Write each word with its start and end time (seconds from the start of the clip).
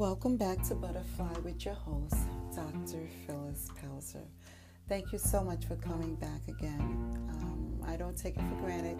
Welcome 0.00 0.38
back 0.38 0.62
to 0.68 0.74
Butterfly 0.74 1.40
with 1.44 1.66
your 1.66 1.74
host, 1.74 2.16
Dr. 2.56 3.06
Phyllis 3.26 3.68
Pelzer. 3.78 4.24
Thank 4.88 5.12
you 5.12 5.18
so 5.18 5.44
much 5.44 5.66
for 5.66 5.76
coming 5.76 6.14
back 6.14 6.40
again. 6.48 7.28
Um, 7.28 7.82
I 7.86 7.96
don't 7.96 8.16
take 8.16 8.38
it 8.38 8.42
for 8.48 8.64
granted 8.64 8.98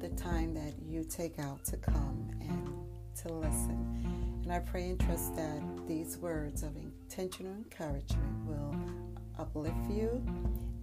the 0.00 0.08
time 0.16 0.54
that 0.54 0.72
you 0.82 1.04
take 1.04 1.38
out 1.38 1.62
to 1.66 1.76
come 1.76 2.30
and 2.40 2.72
to 3.16 3.34
listen. 3.34 4.40
And 4.42 4.50
I 4.50 4.60
pray 4.60 4.88
and 4.88 4.98
trust 4.98 5.36
that 5.36 5.60
these 5.86 6.16
words 6.16 6.62
of 6.62 6.74
intentional 6.74 7.52
encouragement 7.52 8.46
will 8.46 8.74
uplift 9.38 9.90
you 9.90 10.24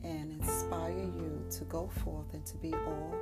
and 0.04 0.40
inspire 0.40 0.92
you 0.92 1.44
to 1.50 1.64
go 1.64 1.90
forth 2.04 2.32
and 2.34 2.46
to 2.46 2.58
be 2.58 2.76
all 2.76 3.16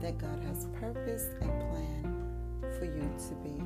that 0.00 0.16
God 0.16 0.42
has 0.44 0.68
purposed 0.80 1.32
and 1.42 1.50
planned 1.70 2.76
for 2.78 2.86
you 2.86 3.10
to 3.28 3.34
be. 3.44 3.62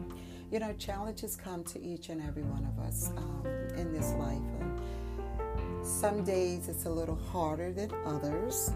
You 0.51 0.61
know, 0.61 0.73
challenges 0.75 1.35
come 1.35 1.65
to 1.65 1.83
each 1.83 2.09
and 2.09 2.23
every 2.23 2.45
one 2.45 2.65
of 2.65 2.79
us 2.85 3.11
um, 3.17 3.45
in 3.77 3.93
this 3.93 4.13
life. 4.13 4.39
Some 5.83 6.23
days 6.23 6.69
it's 6.69 6.85
a 6.85 6.91
little 6.91 7.17
harder 7.17 7.73
than 7.73 7.91
others, 8.05 8.71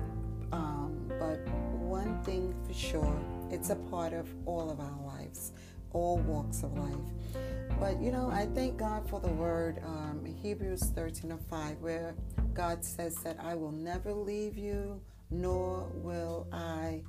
um, 0.51 1.09
but 1.21 1.39
one 1.75 2.21
thing 2.25 2.55
for 2.67 2.75
sure, 2.75 3.21
it's 3.53 3.71
a 3.71 3.77
part 3.77 4.13
of 4.13 4.29
all 4.47 4.69
of 4.69 4.81
our 4.81 4.99
lives, 5.07 5.53
all 5.93 6.19
walks 6.19 6.65
of 6.65 6.77
life. 6.77 7.39
But 7.79 8.01
you 8.01 8.11
know, 8.11 8.31
I 8.33 8.47
thank 8.47 8.77
God 8.77 9.09
for 9.09 9.21
the 9.21 9.29
word 9.29 9.81
um, 9.85 10.25
Hebrews 10.43 10.83
13 10.97 11.31
and 11.31 11.41
5, 11.49 11.81
where 11.81 12.15
God 12.53 12.85
says 12.85 13.15
that 13.23 13.37
I 13.41 13.55
will 13.55 13.73
never 13.73 14.13
leave 14.13 14.59
you, 14.59 15.01
nor 15.31 15.89
will 15.95 16.49
I 16.53 17.03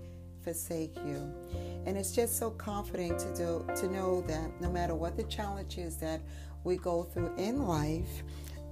forsake 0.43 0.95
you. 1.05 1.33
And 1.85 1.97
it's 1.97 2.11
just 2.11 2.37
so 2.37 2.51
comforting 2.51 3.17
to 3.17 3.35
do 3.35 3.65
to 3.77 3.87
know 3.91 4.21
that 4.21 4.61
no 4.61 4.69
matter 4.69 4.95
what 4.95 5.17
the 5.17 5.23
challenges 5.23 5.97
that 5.97 6.21
we 6.63 6.77
go 6.77 7.03
through 7.03 7.33
in 7.37 7.67
life, 7.67 8.23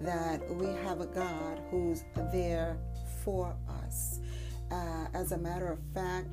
that 0.02 0.47
we 0.55 0.67
have 0.83 1.02
a 1.02 1.08
God 1.08 1.61
who's 1.69 2.03
there 2.31 2.77
for 3.23 3.55
us. 3.83 4.19
Uh, 4.71 5.08
as 5.13 5.31
a 5.31 5.38
matter 5.38 5.67
of 5.71 5.80
fact, 5.93 6.27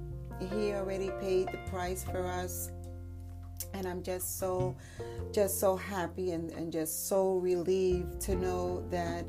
He 0.50 0.72
already 0.72 1.10
paid 1.20 1.48
the 1.48 1.58
price 1.70 2.04
for 2.04 2.26
us. 2.26 2.70
And 3.72 3.86
I'm 3.86 4.02
just 4.02 4.38
so, 4.38 4.76
just 5.32 5.58
so 5.58 5.76
happy 5.76 6.32
and, 6.32 6.50
and 6.52 6.72
just 6.72 7.08
so 7.08 7.36
relieved 7.36 8.20
to 8.22 8.36
know 8.36 8.86
that 8.90 9.24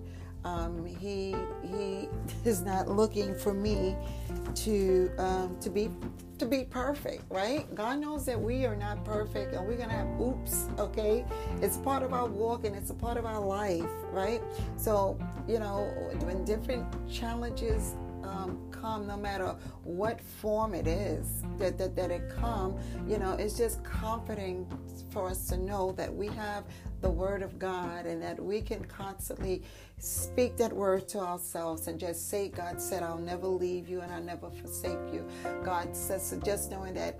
um, 0.47 0.85
he 0.85 1.35
he 1.63 2.07
is 2.45 2.61
not 2.61 2.87
looking 2.87 3.35
for 3.35 3.53
me 3.53 3.95
to 4.55 5.11
um, 5.17 5.57
to 5.59 5.69
be 5.69 5.89
to 6.37 6.45
be 6.45 6.63
perfect, 6.63 7.23
right? 7.31 7.73
God 7.73 7.99
knows 7.99 8.25
that 8.25 8.39
we 8.39 8.65
are 8.65 8.75
not 8.75 9.03
perfect 9.03 9.53
and 9.53 9.67
we're 9.67 9.77
gonna 9.77 9.93
have 9.93 10.21
oops, 10.21 10.69
okay? 10.77 11.25
It's 11.61 11.77
part 11.77 12.03
of 12.03 12.13
our 12.13 12.27
walk 12.27 12.63
and 12.63 12.75
it's 12.75 12.91
a 12.91 12.93
part 12.93 13.17
of 13.17 13.25
our 13.25 13.39
life, 13.39 13.89
right? 14.11 14.41
So, 14.75 15.17
you 15.47 15.57
know, 15.59 15.91
when 16.21 16.45
different 16.45 16.85
challenges 17.11 17.95
um, 18.37 18.71
come, 18.71 19.07
no 19.07 19.17
matter 19.17 19.55
what 19.83 20.21
form 20.21 20.73
it 20.73 20.87
is 20.87 21.43
that, 21.57 21.77
that, 21.77 21.95
that 21.95 22.11
it 22.11 22.29
come, 22.39 22.77
you 23.07 23.17
know, 23.17 23.33
it's 23.33 23.57
just 23.57 23.83
comforting 23.83 24.67
for 25.09 25.27
us 25.27 25.47
to 25.47 25.57
know 25.57 25.91
that 25.93 26.13
we 26.13 26.27
have 26.27 26.65
the 27.01 27.09
Word 27.09 27.41
of 27.41 27.59
God 27.59 28.05
and 28.05 28.21
that 28.21 28.41
we 28.41 28.61
can 28.61 28.83
constantly 28.85 29.63
speak 29.99 30.57
that 30.57 30.73
word 30.73 31.07
to 31.09 31.19
ourselves 31.19 31.87
and 31.87 31.99
just 31.99 32.29
say, 32.29 32.49
God 32.49 32.81
said, 32.81 33.03
I'll 33.03 33.17
never 33.17 33.47
leave 33.47 33.87
you 33.87 34.01
and 34.01 34.11
I'll 34.13 34.21
never 34.21 34.49
forsake 34.49 35.13
you. 35.13 35.27
God 35.63 35.95
says, 35.95 36.29
so 36.29 36.39
just 36.39 36.71
knowing 36.71 36.93
that 36.95 37.19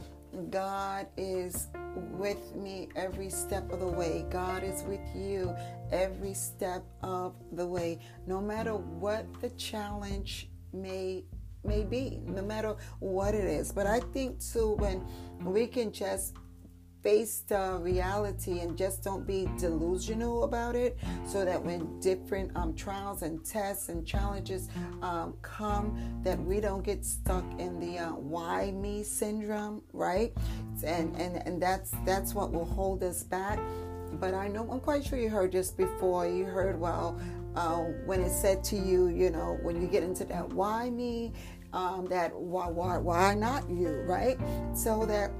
God 0.49 1.07
is 1.17 1.67
with 1.93 2.55
me 2.55 2.89
every 2.95 3.29
step 3.29 3.71
of 3.71 3.79
the 3.79 3.87
way. 3.87 4.25
God 4.29 4.63
is 4.63 4.83
with 4.83 5.01
you 5.15 5.55
every 5.91 6.33
step 6.33 6.83
of 7.01 7.33
the 7.53 7.65
way. 7.65 7.99
No 8.27 8.41
matter 8.41 8.75
what 8.75 9.25
the 9.41 9.49
challenge 9.51 10.49
may 10.81 11.25
may 11.63 11.83
be, 11.83 12.21
no 12.25 12.41
matter 12.41 12.75
what 12.99 13.35
it 13.35 13.43
is. 13.43 13.71
But 13.71 13.87
I 13.87 13.99
think 13.99 14.39
too 14.39 14.73
when 14.75 15.03
we 15.43 15.67
can 15.67 15.91
just 15.91 16.33
face 17.03 17.43
the 17.47 17.79
reality 17.81 18.59
and 18.59 18.77
just 18.77 19.03
don't 19.03 19.25
be 19.25 19.47
delusional 19.57 20.43
about 20.43 20.75
it 20.75 20.97
so 21.25 21.45
that 21.45 21.63
when 21.63 21.99
different 21.99 22.55
um, 22.57 22.73
trials 22.75 23.21
and 23.21 23.45
tests 23.45 23.89
and 23.89 24.05
challenges 24.05 24.67
um, 25.01 25.35
come 25.41 26.19
that 26.23 26.37
we 26.39 26.59
don't 26.59 26.83
get 26.83 27.05
stuck 27.05 27.45
in 27.59 27.79
the 27.79 27.99
uh, 27.99 28.09
why 28.09 28.71
me 28.71 29.03
syndrome 29.03 29.81
right? 29.93 30.33
And, 30.85 31.15
and 31.15 31.47
and 31.47 31.61
that's 31.61 31.91
that's 32.05 32.33
what 32.33 32.51
will 32.51 32.65
hold 32.65 33.03
us 33.03 33.23
back. 33.23 33.59
But 34.19 34.33
i 34.33 34.47
know 34.47 34.67
i'm 34.71 34.79
quite 34.79 35.03
sure 35.03 35.19
you 35.19 35.29
heard 35.29 35.51
just 35.51 35.77
before. 35.77 36.27
You 36.27 36.45
heard 36.45 36.79
well 36.79 37.19
uh, 37.57 37.77
when 38.05 38.21
it 38.21 38.31
said 38.31 38.63
to 38.63 38.75
you 38.75 39.07
you 39.07 39.29
know 39.29 39.57
when 39.63 39.81
you 39.81 39.87
get 39.87 40.03
into 40.03 40.23
that 40.23 40.47
why 40.53 40.89
me 40.89 41.33
um, 41.73 42.05
that 42.05 42.33
why 42.33 42.67
why 42.67 42.97
why 42.97 43.33
not 43.33 43.69
you 43.69 43.89
right 44.05 44.37
so 44.73 45.05
that 45.05 45.31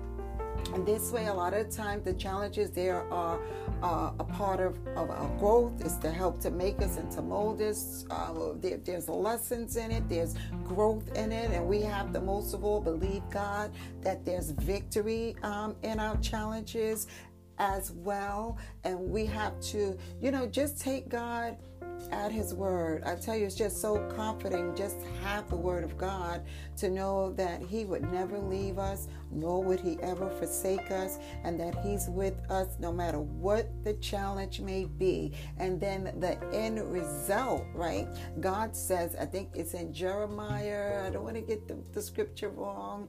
and 0.74 0.86
this 0.86 1.12
way, 1.12 1.28
a 1.28 1.34
lot 1.34 1.54
of 1.54 1.70
the 1.70 1.76
time, 1.76 2.02
the 2.04 2.14
challenges 2.14 2.72
there 2.72 3.02
are 3.12 3.40
uh, 3.82 4.12
a 4.20 4.24
part 4.24 4.60
of, 4.60 4.78
of 4.96 5.10
our 5.10 5.30
growth. 5.38 5.82
Is 5.86 5.98
to 5.98 6.12
help 6.12 6.40
to 6.42 6.52
make 6.52 6.82
us 6.82 6.98
and 6.98 7.12
to 7.12 7.22
mold 7.22 7.62
us. 7.62 8.06
Uh, 8.10 8.54
there, 8.56 8.78
there's 8.78 9.08
lessons 9.08 9.78
in 9.78 9.92
it. 9.92 10.08
There's 10.10 10.36
growth 10.66 11.16
in 11.16 11.32
it, 11.32 11.52
and 11.52 11.68
we 11.68 11.82
have 11.82 12.12
the 12.12 12.22
most 12.22 12.54
of 12.54 12.64
all 12.64 12.82
believe 12.82 13.24
God 13.30 13.72
that 14.02 14.26
there's 14.26 14.52
victory 14.52 15.36
um, 15.44 15.76
in 15.84 16.00
our 16.00 16.18
challenges 16.18 17.08
as 17.60 17.92
well. 17.92 18.58
And 18.84 19.00
we 19.00 19.26
have 19.28 19.60
to, 19.72 19.98
you 20.22 20.32
know, 20.32 20.48
just 20.48 20.80
take 20.80 21.10
God 21.10 21.58
at 22.12 22.32
his 22.32 22.54
word. 22.54 23.04
I 23.06 23.16
tell 23.16 23.36
you, 23.36 23.46
it's 23.46 23.56
just 23.56 23.82
so 23.82 24.00
comforting 24.16 24.76
just 24.76 24.98
have 25.24 25.50
the 25.50 25.56
word 25.56 25.84
of 25.84 25.98
God 25.98 26.44
to 26.78 26.90
know 26.90 27.32
that 27.34 27.62
he 27.62 27.86
would 27.86 28.12
never 28.12 28.38
leave 28.38 28.80
us, 28.80 29.08
nor 29.32 29.64
would 29.64 29.80
he 29.80 29.98
ever 30.02 30.30
forsake 30.30 30.92
us, 30.92 31.20
and 31.44 31.60
that 31.60 31.76
he's 31.84 32.08
with 32.10 32.40
us 32.50 32.76
no 32.80 32.92
matter 32.92 33.20
what 33.20 33.70
the 33.84 33.94
challenge 33.96 34.60
may 34.60 34.86
be. 34.86 35.34
And 35.58 35.80
then 35.80 36.14
the 36.20 36.38
end 36.54 36.80
result, 36.92 37.66
right? 37.74 38.08
God 38.40 38.76
says, 38.76 39.16
I 39.20 39.26
think 39.26 39.50
it's 39.54 39.74
in 39.74 39.94
Jeremiah, 39.94 41.06
I 41.06 41.10
don't 41.10 41.24
want 41.24 41.36
to 41.36 41.42
get 41.42 41.68
the, 41.68 41.78
the 41.94 42.02
scripture 42.02 42.50
wrong 42.50 43.08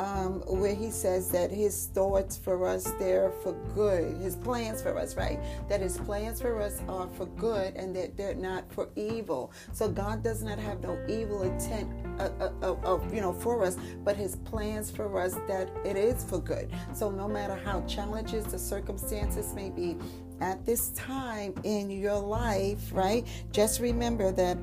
um, 0.00 0.40
where 0.46 0.74
he 0.74 0.90
says 0.90 1.30
that 1.30 1.50
his 1.50 1.86
thoughts 1.92 2.36
for 2.36 2.66
us 2.66 2.90
they're 2.98 3.32
for 3.42 3.52
good 3.74 4.16
his 4.18 4.34
plans 4.34 4.80
for 4.80 4.98
us 4.98 5.14
right 5.14 5.38
that 5.68 5.80
his 5.80 5.98
plans 5.98 6.40
for 6.40 6.60
us 6.60 6.80
are 6.88 7.08
for 7.08 7.26
good 7.26 7.74
and 7.76 7.94
that 7.94 8.16
they're 8.16 8.34
not 8.34 8.70
for 8.72 8.88
evil 8.96 9.52
so 9.72 9.88
god 9.88 10.22
does 10.22 10.42
not 10.42 10.58
have 10.58 10.80
no 10.82 10.98
evil 11.08 11.42
intent 11.42 11.90
uh, 12.18 12.30
uh, 12.40 12.74
of 12.82 13.12
you 13.12 13.20
know 13.20 13.32
for 13.32 13.62
us 13.62 13.76
but 14.02 14.16
his 14.16 14.36
plans 14.36 14.90
for 14.90 15.20
us 15.20 15.34
that 15.50 15.68
it 15.84 15.96
is 15.96 16.22
for 16.22 16.38
good. 16.38 16.70
So 16.94 17.10
no 17.10 17.26
matter 17.26 17.58
how 17.64 17.80
challenges 17.82 18.44
the 18.46 18.58
circumstances 18.58 19.52
may 19.52 19.70
be 19.70 19.96
at 20.40 20.64
this 20.64 20.90
time 20.90 21.52
in 21.64 21.90
your 21.90 22.18
life 22.18 22.90
right 22.92 23.26
just 23.52 23.78
remember 23.78 24.32
that 24.32 24.56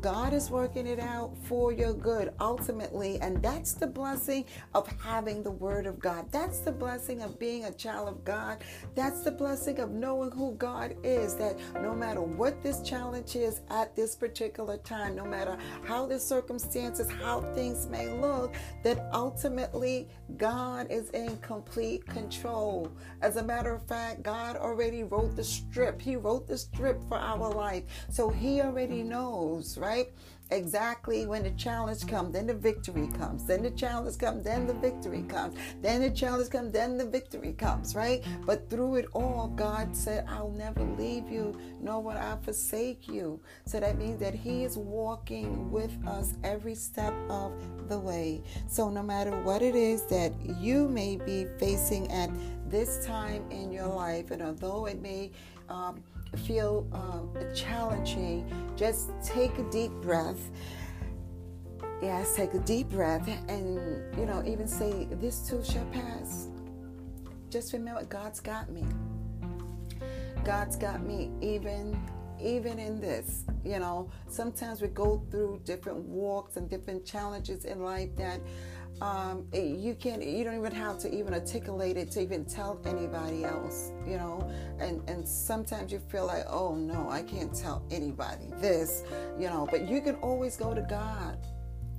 God 0.00 0.32
is 0.32 0.50
working 0.50 0.86
it 0.86 1.00
out 1.00 1.36
for 1.44 1.72
your 1.72 1.94
good 1.94 2.32
ultimately. 2.40 3.18
And 3.20 3.42
that's 3.42 3.72
the 3.72 3.86
blessing 3.86 4.44
of 4.74 4.86
having 5.02 5.42
the 5.42 5.50
Word 5.50 5.86
of 5.86 5.98
God. 5.98 6.30
That's 6.30 6.60
the 6.60 6.72
blessing 6.72 7.22
of 7.22 7.38
being 7.38 7.64
a 7.64 7.72
child 7.72 8.08
of 8.08 8.24
God. 8.24 8.58
That's 8.94 9.22
the 9.22 9.30
blessing 9.30 9.78
of 9.78 9.90
knowing 9.90 10.30
who 10.30 10.54
God 10.54 10.94
is. 11.02 11.34
That 11.36 11.58
no 11.82 11.94
matter 11.94 12.20
what 12.20 12.62
this 12.62 12.82
challenge 12.82 13.34
is 13.34 13.62
at 13.70 13.96
this 13.96 14.14
particular 14.14 14.76
time, 14.78 15.16
no 15.16 15.24
matter 15.24 15.56
how 15.84 16.06
the 16.06 16.18
circumstances, 16.18 17.10
how 17.10 17.40
things 17.54 17.86
may 17.86 18.08
look, 18.08 18.54
that 18.84 19.08
ultimately 19.12 20.08
God 20.36 20.86
is 20.90 21.10
in 21.10 21.36
complete 21.38 22.06
control. 22.06 22.92
As 23.22 23.36
a 23.36 23.42
matter 23.42 23.74
of 23.74 23.86
fact, 23.86 24.22
God 24.22 24.56
already 24.56 25.02
wrote 25.02 25.34
the 25.34 25.44
strip. 25.44 26.00
He 26.00 26.16
wrote 26.16 26.46
the 26.46 26.58
strip 26.58 27.02
for 27.08 27.18
our 27.18 27.50
life. 27.50 27.84
So 28.10 28.28
He 28.28 28.60
already 28.60 29.02
knows 29.02 29.77
right? 29.78 30.08
Exactly 30.50 31.26
when 31.26 31.42
the 31.42 31.50
challenge 31.50 32.06
comes, 32.06 32.32
then 32.32 32.46
the 32.46 32.54
victory 32.54 33.08
comes. 33.18 33.44
Then 33.44 33.62
the 33.62 33.70
challenge 33.70 34.16
comes, 34.16 34.44
then 34.44 34.66
the 34.66 34.72
victory 34.72 35.22
comes. 35.28 35.58
Then 35.82 36.00
the 36.00 36.10
challenge 36.10 36.48
comes, 36.48 36.72
then 36.72 36.96
the 36.96 37.04
victory 37.04 37.52
comes, 37.52 37.94
right? 37.94 38.24
But 38.46 38.70
through 38.70 38.96
it 38.96 39.06
all, 39.12 39.48
God 39.54 39.94
said, 39.94 40.24
I'll 40.26 40.50
never 40.50 40.82
leave 40.82 41.28
you, 41.30 41.54
nor 41.82 42.02
will 42.02 42.16
I 42.16 42.38
forsake 42.42 43.08
you. 43.08 43.40
So 43.66 43.78
that 43.78 43.98
means 43.98 44.20
that 44.20 44.34
He 44.34 44.64
is 44.64 44.78
walking 44.78 45.70
with 45.70 45.92
us 46.06 46.32
every 46.42 46.74
step 46.74 47.12
of 47.28 47.52
the 47.90 47.98
way. 47.98 48.42
So 48.68 48.88
no 48.88 49.02
matter 49.02 49.32
what 49.42 49.60
it 49.60 49.74
is 49.74 50.06
that 50.06 50.32
you 50.58 50.88
may 50.88 51.16
be 51.16 51.46
facing 51.58 52.10
at 52.10 52.30
this 52.70 53.04
time 53.04 53.44
in 53.50 53.70
your 53.70 53.88
life, 53.88 54.30
and 54.30 54.40
although 54.40 54.86
it 54.86 55.02
may 55.02 55.30
um, 55.68 56.02
feel 56.36 56.86
um, 56.92 57.34
challenging, 57.54 58.50
just 58.76 59.10
take 59.22 59.56
a 59.58 59.64
deep 59.70 59.90
breath. 60.02 60.50
Yes, 62.02 62.36
take 62.36 62.54
a 62.54 62.60
deep 62.60 62.88
breath 62.90 63.26
and, 63.48 63.76
you 64.18 64.26
know, 64.26 64.42
even 64.46 64.68
say, 64.68 65.08
This 65.12 65.48
too 65.48 65.64
shall 65.64 65.86
pass. 65.86 66.48
Just 67.50 67.72
remember, 67.72 68.04
God's 68.04 68.40
got 68.40 68.70
me. 68.70 68.84
God's 70.44 70.76
got 70.76 71.02
me 71.02 71.30
even 71.40 71.98
even 72.40 72.78
in 72.78 73.00
this 73.00 73.44
you 73.64 73.78
know 73.78 74.08
sometimes 74.28 74.80
we 74.80 74.88
go 74.88 75.20
through 75.30 75.60
different 75.64 75.98
walks 75.98 76.56
and 76.56 76.70
different 76.70 77.04
challenges 77.04 77.64
in 77.64 77.82
life 77.82 78.14
that 78.16 78.40
um, 79.00 79.46
you 79.52 79.94
can't 79.94 80.24
you 80.24 80.44
don't 80.44 80.58
even 80.58 80.72
have 80.72 80.98
to 80.98 81.14
even 81.14 81.34
articulate 81.34 81.96
it 81.96 82.10
to 82.12 82.20
even 82.20 82.44
tell 82.44 82.80
anybody 82.84 83.44
else 83.44 83.92
you 84.06 84.16
know? 84.16 84.50
And 84.78 85.08
and 85.08 85.26
sometimes 85.26 85.92
you 85.92 86.00
feel 86.10 86.26
like 86.26 86.44
oh 86.48 86.74
no 86.74 87.08
i 87.08 87.22
can't 87.22 87.54
tell 87.54 87.84
anybody 87.90 88.46
this 88.56 89.04
you 89.38 89.48
know? 89.48 89.68
But 89.70 89.88
you 89.88 90.00
can 90.00 90.16
always 90.16 90.56
go 90.56 90.74
to 90.74 90.82
god 90.82 91.38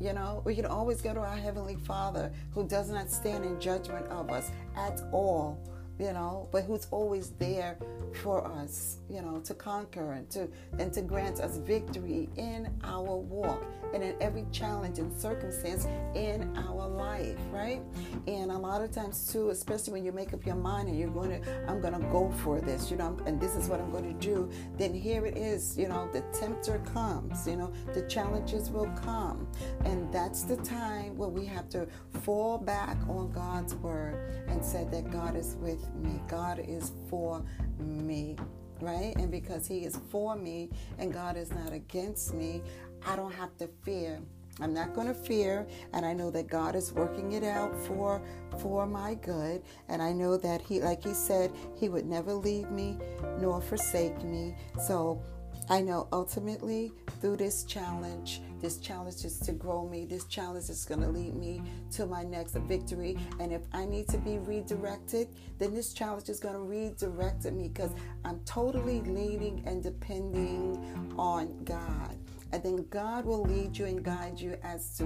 you 0.01 0.13
know, 0.13 0.41
we 0.45 0.55
can 0.55 0.65
always 0.65 1.01
go 1.01 1.13
to 1.13 1.19
our 1.19 1.35
Heavenly 1.35 1.75
Father 1.75 2.31
who 2.53 2.65
does 2.65 2.89
not 2.89 3.11
stand 3.11 3.43
in 3.43 3.59
judgment 3.59 4.07
of 4.07 4.31
us 4.31 4.49
at 4.77 5.01
all 5.11 5.59
you 5.99 6.13
know, 6.13 6.47
but 6.51 6.63
who's 6.63 6.87
always 6.91 7.31
there 7.31 7.77
for 8.23 8.47
us, 8.47 8.99
you 9.09 9.21
know, 9.21 9.41
to 9.41 9.53
conquer 9.53 10.13
and 10.13 10.29
to 10.31 10.47
and 10.79 10.93
to 10.93 11.01
grant 11.01 11.41
us 11.41 11.57
victory 11.57 12.29
in 12.37 12.73
our 12.85 13.17
walk 13.17 13.65
and 13.99 14.13
in 14.13 14.21
every 14.21 14.45
challenge 14.51 14.99
and 14.99 15.11
circumstance 15.19 15.85
in 16.15 16.55
our 16.57 16.87
life, 16.87 17.37
right? 17.51 17.81
And 18.27 18.51
a 18.51 18.57
lot 18.57 18.81
of 18.81 18.91
times 18.91 19.31
too, 19.31 19.49
especially 19.49 19.93
when 19.93 20.05
you 20.05 20.11
make 20.11 20.33
up 20.33 20.45
your 20.45 20.55
mind 20.55 20.87
and 20.87 20.97
you're 20.97 21.09
going 21.09 21.41
to, 21.41 21.69
I'm 21.69 21.81
going 21.81 21.93
to 21.93 22.07
go 22.07 22.31
for 22.43 22.61
this, 22.61 22.89
you 22.89 22.97
know, 22.97 23.17
and 23.25 23.39
this 23.39 23.55
is 23.55 23.67
what 23.67 23.79
I'm 23.79 23.91
going 23.91 24.13
to 24.13 24.25
do. 24.25 24.49
Then 24.77 24.93
here 24.93 25.25
it 25.25 25.37
is, 25.37 25.77
you 25.77 25.87
know, 25.87 26.09
the 26.11 26.21
tempter 26.37 26.79
comes, 26.93 27.47
you 27.47 27.55
know, 27.55 27.71
the 27.93 28.03
challenges 28.03 28.69
will 28.69 28.91
come, 29.03 29.47
and 29.85 30.11
that's 30.13 30.43
the 30.43 30.57
time 30.57 31.17
where 31.17 31.29
we 31.29 31.45
have 31.45 31.69
to 31.69 31.87
fall 32.23 32.57
back 32.57 32.97
on 33.07 33.31
God's 33.31 33.75
word 33.75 34.45
and 34.47 34.63
say 34.63 34.85
that 34.91 35.11
God 35.11 35.35
is 35.35 35.55
with 35.59 35.93
me. 35.95 36.21
God 36.27 36.59
is 36.59 36.93
for 37.09 37.43
me, 37.79 38.35
right? 38.81 39.13
And 39.17 39.31
because 39.31 39.67
He 39.67 39.79
is 39.79 39.99
for 40.09 40.35
me 40.35 40.69
and 40.97 41.13
God 41.13 41.37
is 41.37 41.51
not 41.51 41.73
against 41.73 42.33
me, 42.33 42.61
I 43.05 43.15
don't 43.15 43.33
have 43.33 43.55
to 43.57 43.67
fear. 43.83 44.19
I'm 44.61 44.73
not 44.73 44.93
going 44.93 45.07
to 45.07 45.13
fear, 45.13 45.65
and 45.93 46.05
I 46.05 46.13
know 46.13 46.29
that 46.31 46.47
God 46.47 46.75
is 46.75 46.91
working 46.91 47.31
it 47.31 47.43
out 47.43 47.73
for 47.85 48.21
for 48.59 48.85
my 48.85 49.13
good. 49.15 49.61
And 49.87 50.01
I 50.01 50.11
know 50.11 50.35
that 50.37 50.61
He, 50.61 50.81
like 50.81 51.03
He 51.03 51.13
said, 51.13 51.51
He 51.75 51.87
would 51.87 52.05
never 52.05 52.33
leave 52.33 52.69
me 52.69 52.97
nor 53.39 53.61
forsake 53.61 54.21
me. 54.23 54.55
So 54.85 55.21
I 55.69 55.81
know 55.81 56.07
ultimately 56.11 56.91
through 57.21 57.37
this 57.37 57.63
challenge, 57.63 58.41
this 58.59 58.77
challenge 58.77 59.23
is 59.23 59.39
to 59.41 59.51
grow 59.51 59.87
me. 59.87 60.05
This 60.05 60.25
challenge 60.25 60.67
is 60.67 60.83
going 60.83 61.01
to 61.01 61.09
lead 61.09 61.35
me 61.35 61.61
to 61.91 62.07
my 62.07 62.23
next 62.23 62.55
victory. 62.55 63.17
And 63.39 63.53
if 63.53 63.61
I 63.71 63.85
need 63.85 64.07
to 64.09 64.17
be 64.17 64.39
redirected, 64.39 65.27
then 65.59 65.75
this 65.75 65.93
challenge 65.93 66.27
is 66.27 66.39
going 66.39 66.55
to 66.55 66.61
redirect 66.61 67.45
me 67.45 67.67
because 67.67 67.91
I'm 68.25 68.39
totally 68.45 69.01
leaning 69.01 69.63
and 69.67 69.83
depending 69.83 71.13
on 71.17 71.63
God. 71.65 72.17
And 72.51 72.63
then 72.63 72.85
God 72.89 73.25
will 73.25 73.43
lead 73.43 73.77
you 73.77 73.85
and 73.85 74.03
guide 74.03 74.39
you 74.39 74.57
as 74.63 74.97
to 74.97 75.05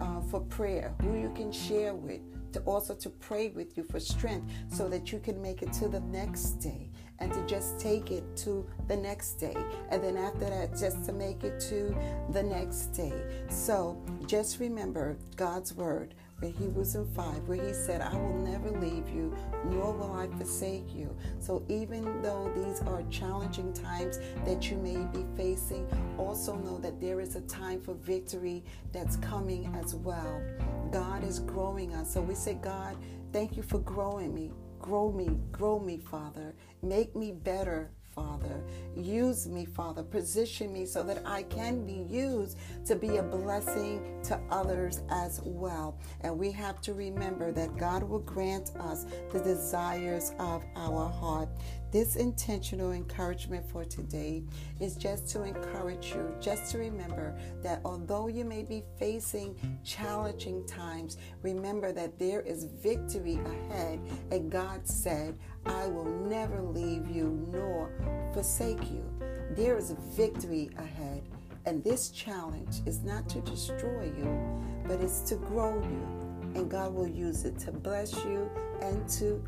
uh, 0.00 0.20
for 0.30 0.40
prayer, 0.40 0.94
who 1.02 1.18
you 1.18 1.32
can 1.34 1.50
share 1.50 1.94
with, 1.94 2.20
to 2.52 2.60
also 2.60 2.94
to 2.94 3.08
pray 3.08 3.48
with 3.48 3.76
you 3.76 3.82
for 3.82 3.98
strength 3.98 4.50
so 4.68 4.88
that 4.88 5.12
you 5.12 5.18
can 5.18 5.40
make 5.40 5.62
it 5.62 5.72
to 5.74 5.88
the 5.88 6.00
next 6.00 6.60
day 6.60 6.90
and 7.18 7.32
to 7.32 7.46
just 7.46 7.78
take 7.78 8.10
it 8.10 8.24
to 8.36 8.66
the 8.88 8.96
next 8.96 9.34
day. 9.34 9.56
And 9.90 10.02
then 10.02 10.16
after 10.16 10.50
that, 10.50 10.76
just 10.76 11.04
to 11.06 11.12
make 11.12 11.44
it 11.44 11.60
to 11.68 11.96
the 12.30 12.42
next 12.42 12.88
day. 12.88 13.12
So 13.48 14.02
just 14.26 14.58
remember 14.58 15.16
God's 15.36 15.72
word 15.74 16.14
in 16.42 16.52
Hebrews 16.52 16.96
5, 17.14 17.48
where 17.48 17.64
he 17.64 17.72
said, 17.72 18.00
I 18.00 18.14
will 18.14 18.38
never 18.38 18.70
leave 18.70 19.08
you, 19.08 19.34
nor 19.64 19.92
will 19.92 20.12
I 20.12 20.26
forsake 20.38 20.94
you. 20.94 21.14
So 21.38 21.64
even 21.68 22.22
though 22.22 22.50
these 22.54 22.80
are 22.82 23.02
challenging 23.10 23.72
times 23.72 24.18
that 24.44 24.70
you 24.70 24.76
may 24.76 24.98
be 25.16 25.24
facing, 25.36 25.86
also 26.18 26.56
know 26.56 26.78
that 26.78 27.00
there 27.00 27.20
is 27.20 27.36
a 27.36 27.40
time 27.42 27.80
for 27.80 27.94
victory 27.94 28.64
that's 28.92 29.16
coming 29.16 29.72
as 29.82 29.94
well. 29.94 30.42
God 30.90 31.24
is 31.24 31.38
growing 31.38 31.94
us. 31.94 32.12
So 32.12 32.20
we 32.20 32.34
say, 32.34 32.54
God, 32.54 32.96
thank 33.32 33.56
you 33.56 33.62
for 33.62 33.78
growing 33.78 34.34
me. 34.34 34.50
Grow 34.80 35.12
me, 35.12 35.38
grow 35.52 35.78
me, 35.78 35.98
Father. 35.98 36.54
Make 36.82 37.14
me 37.14 37.30
better, 37.30 37.92
Father. 38.14 38.62
Use 38.94 39.46
me, 39.48 39.64
Father. 39.64 40.02
Position 40.02 40.72
me 40.72 40.84
so 40.84 41.02
that 41.02 41.22
I 41.24 41.44
can 41.44 41.86
be 41.86 42.04
used 42.12 42.58
to 42.86 42.96
be 42.96 43.16
a 43.16 43.22
blessing 43.22 44.20
to 44.24 44.40
others 44.50 45.00
as 45.10 45.40
well. 45.44 45.98
And 46.20 46.38
we 46.38 46.52
have 46.52 46.80
to 46.82 46.94
remember 46.94 47.52
that 47.52 47.76
God 47.76 48.02
will 48.02 48.20
grant 48.20 48.72
us 48.78 49.06
the 49.32 49.40
desires 49.40 50.32
of 50.38 50.64
our 50.76 51.08
heart. 51.08 51.48
This 51.92 52.16
intentional 52.16 52.92
encouragement 52.92 53.70
for 53.70 53.84
today 53.84 54.44
is 54.80 54.96
just 54.96 55.28
to 55.28 55.42
encourage 55.42 56.14
you, 56.14 56.34
just 56.40 56.72
to 56.72 56.78
remember 56.78 57.38
that 57.62 57.82
although 57.84 58.28
you 58.28 58.46
may 58.46 58.62
be 58.62 58.82
facing 58.98 59.54
challenging 59.84 60.66
times, 60.66 61.18
remember 61.42 61.92
that 61.92 62.18
there 62.18 62.40
is 62.40 62.64
victory 62.64 63.38
ahead. 63.44 64.00
And 64.30 64.50
God 64.50 64.88
said, 64.88 65.36
I 65.66 65.86
will 65.86 66.06
never 66.06 66.62
leave 66.62 67.10
you 67.10 67.46
nor 67.52 67.90
forsake 68.32 68.90
you. 68.90 69.04
There 69.50 69.76
is 69.76 69.90
a 69.90 69.96
victory 70.16 70.70
ahead. 70.78 71.22
And 71.66 71.84
this 71.84 72.08
challenge 72.08 72.80
is 72.86 73.02
not 73.02 73.28
to 73.28 73.42
destroy 73.42 74.10
you, 74.16 74.64
but 74.88 75.02
it's 75.02 75.20
to 75.28 75.36
grow 75.36 75.74
you. 75.74 76.58
And 76.58 76.70
God 76.70 76.94
will 76.94 77.06
use 77.06 77.44
it 77.44 77.58
to 77.60 77.70
bless 77.70 78.14
you 78.24 78.50
and 78.80 79.06
to 79.10 79.44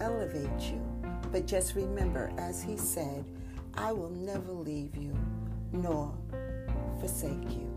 elevate 0.00 0.60
you. 0.60 0.89
But 1.32 1.46
just 1.46 1.74
remember, 1.74 2.32
as 2.38 2.62
he 2.62 2.76
said, 2.76 3.24
I 3.74 3.92
will 3.92 4.10
never 4.10 4.52
leave 4.52 4.96
you 4.96 5.16
nor 5.72 6.12
forsake 6.98 7.50
you. 7.50 7.69